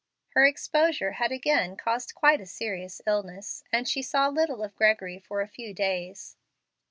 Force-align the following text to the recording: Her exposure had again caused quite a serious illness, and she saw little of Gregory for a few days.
Her 0.29 0.47
exposure 0.47 1.11
had 1.11 1.31
again 1.31 1.77
caused 1.77 2.15
quite 2.15 2.41
a 2.41 2.47
serious 2.47 3.03
illness, 3.05 3.63
and 3.71 3.87
she 3.87 4.01
saw 4.01 4.29
little 4.29 4.63
of 4.63 4.75
Gregory 4.75 5.19
for 5.19 5.41
a 5.41 5.47
few 5.47 5.75
days. 5.75 6.35